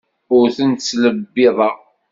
[0.37, 1.75] Ur ten-ttlebbiḍeɣ.